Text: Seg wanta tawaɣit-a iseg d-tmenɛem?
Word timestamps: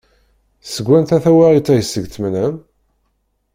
Seg 0.63 0.85
wanta 0.89 1.17
tawaɣit-a 1.23 1.73
iseg 1.81 2.05
d-tmenɛem? 2.07 2.55